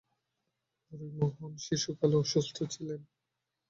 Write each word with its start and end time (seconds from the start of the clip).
হরিমোহন 0.85 1.51
শিশুকালে 1.65 2.15
অসুস্থ 2.23 2.57
ছিলেন। 2.73 3.01